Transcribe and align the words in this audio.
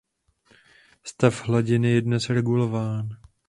Stav 1.03 1.39
hladiny 1.45 1.87
je 1.91 2.01
dnes 2.01 2.29
regulován. 2.29 3.09